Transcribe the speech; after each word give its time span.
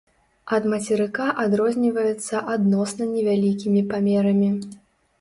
Ад 0.55 0.63
мацерыка 0.71 1.27
адрозніваецца 1.43 2.43
адносна 2.57 3.11
невялікімі 3.15 3.89
памерамі. 3.97 4.55